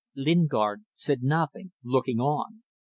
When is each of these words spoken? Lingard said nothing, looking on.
Lingard 0.15 0.83
said 0.95 1.21
nothing, 1.21 1.73
looking 1.83 2.19
on. 2.19 2.63